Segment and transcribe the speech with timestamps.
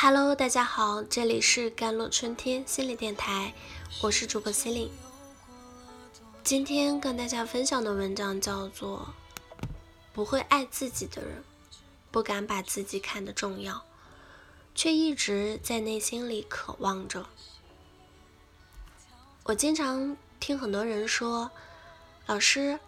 [0.00, 3.52] Hello，大家好，这里是甘露春天心理电台，
[4.00, 4.88] 我是主播心灵。
[6.44, 9.12] 今天跟大家分享的文章叫做
[10.12, 11.42] 《不会爱自己的人，
[12.12, 13.82] 不敢把自己看得重要，
[14.72, 17.22] 却一直在内心里渴望着》。
[19.42, 21.50] 我经常听很多人说，
[22.26, 22.78] 老师，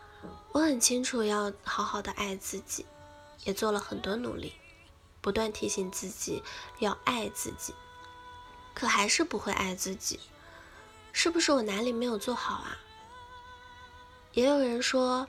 [0.53, 2.87] 我很清楚要好好的爱自己，
[3.43, 4.53] 也做了很多努力。
[5.21, 6.43] 不断提醒自己
[6.79, 7.75] 要爱自己，
[8.75, 10.21] 可还是不会爱自己，
[11.13, 12.79] 是不是我哪里没有做好啊？
[14.33, 15.29] 也有人说，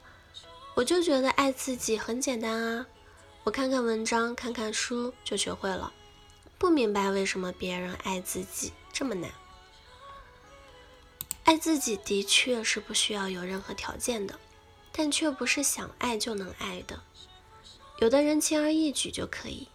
[0.75, 2.85] 我就觉得爱自己很简单啊，
[3.43, 5.91] 我看看文章，看看书就学会了，
[6.57, 9.31] 不明白为什么别人爱自己这么难。
[11.43, 14.39] 爱自己的确是不需要有任何条件的，
[14.91, 17.01] 但却不是想爱就能爱的，
[17.97, 19.67] 有的人轻而易举就可以。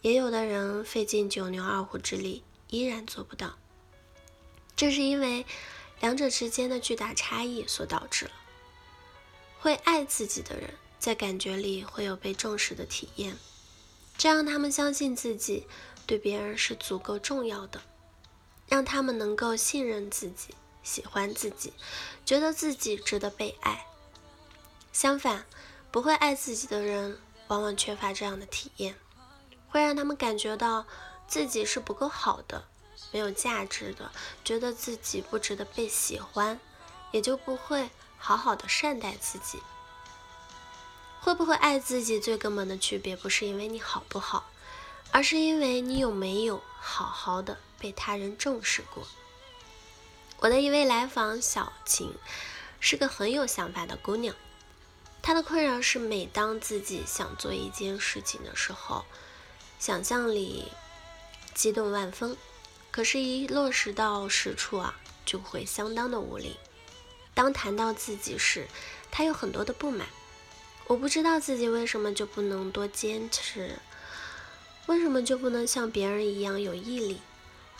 [0.00, 3.58] 也有的人费尽九牛二虎之力，依然做不到。
[4.76, 5.44] 这是因为
[6.00, 8.30] 两者之间的巨大差异所导致了。
[9.58, 13.36] 会爱自己的人，在感觉里会有被重视的体验，
[14.16, 15.66] 这让他们相信自己
[16.06, 17.82] 对别人是足够重要的，
[18.68, 21.72] 让他们能够信任自己、喜欢自己，
[22.24, 23.84] 觉得自己值得被爱。
[24.92, 25.44] 相反，
[25.90, 27.18] 不会爱自己的人，
[27.48, 28.94] 往往缺乏这样的体验。
[29.68, 30.86] 会让他们感觉到
[31.26, 32.64] 自己是不够好的，
[33.12, 34.10] 没有价值的，
[34.44, 36.58] 觉得自己不值得被喜欢，
[37.10, 39.60] 也就不会好好的善待自己。
[41.20, 44.48] 会不会爱自己，最根本的区别不是因为你好不好，
[45.10, 49.06] 而是因为你有没有好好的被他人重视过。
[50.38, 52.14] 我的一位来访小晴，
[52.80, 54.34] 是个很有想法的姑娘，
[55.20, 59.04] 她的困扰是每当自己想做一件事情的时候。
[59.78, 60.72] 想象里
[61.54, 62.36] 激动万分，
[62.90, 66.56] 可是，一落实到实处啊，就会相当的无力。
[67.32, 68.66] 当谈到自己时，
[69.10, 70.08] 他有很多的不满。
[70.88, 73.78] 我不知道自己为什么就不能多坚持，
[74.86, 77.20] 为什么就不能像别人一样有毅力？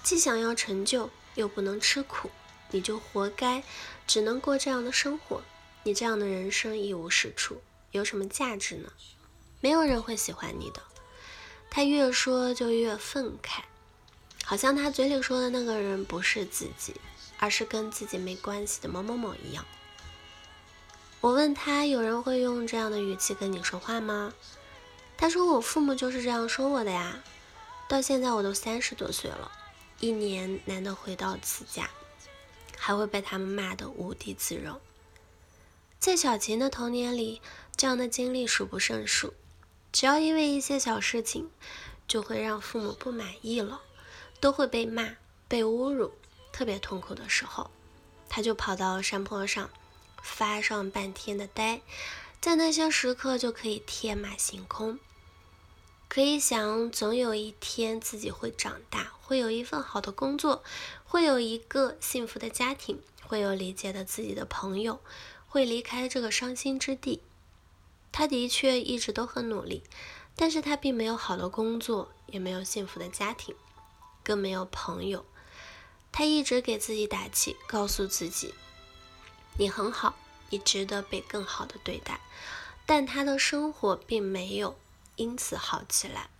[0.04, 2.30] 既想要成就，又不能吃苦，
[2.70, 3.64] 你就活该，
[4.06, 5.42] 只能过这样的生活。
[5.82, 7.60] 你这样的人生一无是处，
[7.90, 8.92] 有什么价值呢？
[9.60, 10.82] 没有人会喜欢你的。
[11.70, 13.60] 他越说就越愤慨，
[14.44, 16.94] 好像他嘴里说的那个人不是自己，
[17.38, 19.64] 而是跟自己没关系的某某某一样。
[21.20, 24.32] 我问他，有人会用这样的语气跟你说话吗？
[25.16, 27.22] 他说，我父母就是这样说我的呀。
[27.88, 29.50] 到现在我都三十多岁了，
[29.98, 31.90] 一年难得回到此家，
[32.76, 34.80] 还会被他们骂得无地自容。
[35.98, 37.40] 在小琴的童年里，
[37.76, 39.34] 这样的经历数不胜数。
[39.90, 41.50] 只要因为一些小事情，
[42.06, 43.80] 就会让父母不满意了，
[44.40, 45.16] 都会被骂、
[45.48, 46.12] 被侮辱，
[46.52, 47.70] 特别痛苦的时候，
[48.28, 49.70] 他就跑到山坡上
[50.22, 51.80] 发上半天的呆，
[52.40, 54.98] 在那些时刻就可以天马行空，
[56.08, 60.62] 可以想总有一天自己会长大，会有一份好的工作，
[61.04, 65.00] 会有一个幸福的家庭，会有理解的自己的朋友，
[65.46, 67.22] 会离开这个伤心之地。
[68.12, 69.82] 他的确一直都很努力，
[70.34, 73.54] 但是他并没有好的工作，也没有幸福的家庭，
[74.22, 75.24] 更没有朋友。
[76.10, 78.54] 他一直给自己打气，告诉自己
[79.58, 80.16] ：“你很好，
[80.50, 82.20] 你值得被更好的对待。”
[82.86, 84.78] 但他的生活并没有
[85.16, 86.30] 因此好起来。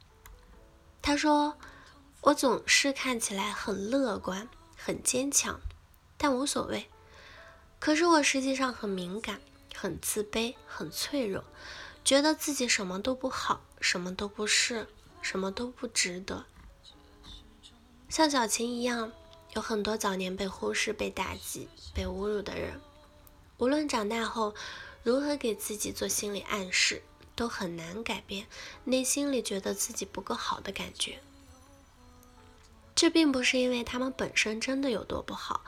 [1.02, 1.58] 他说
[2.22, 5.60] ：“我总是看起来很乐观、很坚强，
[6.16, 6.88] 但无所谓。
[7.78, 9.40] 可是我实际上很敏感。”
[9.80, 11.44] 很自卑，很脆弱，
[12.04, 14.88] 觉得自己什么都不好，什么都不是，
[15.22, 16.46] 什么都不值得。
[18.08, 19.12] 像小琴一样，
[19.54, 22.80] 有很多早年被忽视、被打击、被侮辱的人，
[23.58, 24.52] 无论长大后
[25.04, 27.00] 如何给自己做心理暗示，
[27.36, 28.48] 都很难改变
[28.82, 31.20] 内心里觉得自己不够好的感觉。
[32.96, 35.62] 这并不是因为他们本身真的有多不好，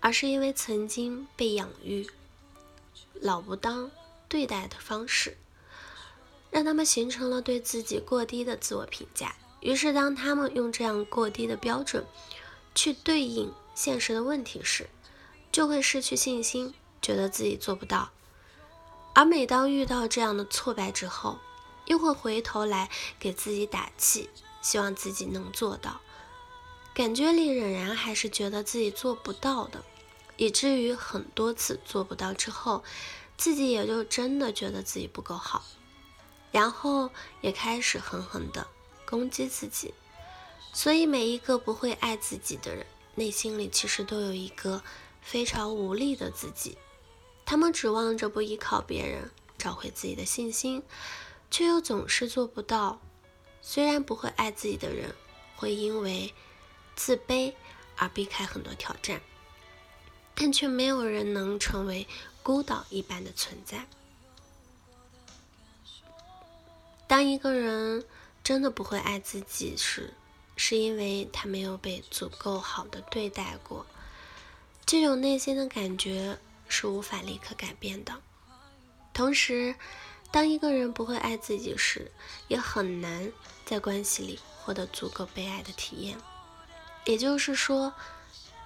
[0.00, 2.08] 而是因为曾经被养育。
[3.14, 3.90] 老不当
[4.28, 5.36] 对待的方式，
[6.50, 9.34] 让他们形成了对自己过低的自我评价。
[9.60, 12.06] 于是，当他们用这样过低的标准
[12.74, 14.88] 去对应现实的问题时，
[15.52, 16.72] 就会失去信心，
[17.02, 18.10] 觉得自己做不到。
[19.12, 21.38] 而每当遇到这样的挫败之后，
[21.86, 24.30] 又会回头来给自己打气，
[24.62, 26.00] 希望自己能做到。
[26.94, 29.84] 感觉里仍然还是觉得自己做不到的。
[30.40, 32.82] 以至于很多次做不到之后，
[33.36, 35.62] 自己也就真的觉得自己不够好，
[36.50, 37.10] 然后
[37.42, 38.66] 也开始狠狠的
[39.04, 39.92] 攻击自己，
[40.72, 44.82] 所以，每一个不会爱自己的人，内心里其实都有一个
[45.20, 46.78] 非常无力的自己。
[47.44, 50.82] 他们指望着不依靠别人找回自己的信心，
[51.50, 52.98] 却又总是做不到。
[53.60, 55.14] 虽然不会爱自己的人
[55.54, 56.32] 会因为
[56.96, 57.52] 自卑
[57.96, 59.20] 而避开很多挑战，
[60.40, 62.08] 但却没有人能成为
[62.42, 63.86] 孤岛一般的存在。
[67.06, 68.02] 当一个人
[68.42, 70.14] 真的不会爱自己时，
[70.56, 73.84] 是因为他没有被足够好的对待过。
[74.86, 76.38] 这种内心的感觉
[76.70, 78.14] 是无法立刻改变的。
[79.12, 79.74] 同时，
[80.30, 82.10] 当一个人不会爱自己时，
[82.48, 83.30] 也很难
[83.66, 86.16] 在关系里获得足够被爱的体验。
[87.04, 87.92] 也就是说，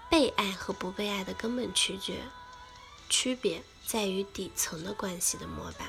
[0.09, 2.23] 被爱和不被爱的根本区别，
[3.09, 5.89] 区别在于底层的关系的模板。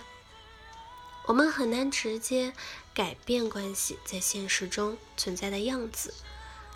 [1.28, 2.54] 我们很难直接
[2.94, 6.14] 改变关系在现实中存在的样子，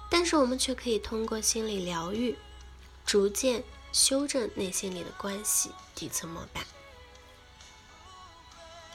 [0.09, 2.35] 但是我们却可以通过心理疗愈，
[3.05, 6.65] 逐渐修正内心里的关系底层模板。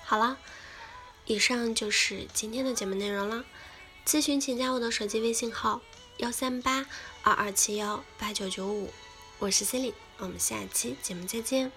[0.04, 0.38] 好了，
[1.26, 3.44] 以上就是今天的节目内容了。
[4.04, 5.80] 咨询请加我的手机微信号：
[6.24, 6.86] 幺三八
[7.22, 8.90] 二二七幺八九九五，
[9.38, 11.70] 我是 c i l y 我们下期节目再见。